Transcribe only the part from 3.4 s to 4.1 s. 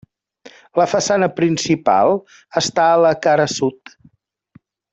sud.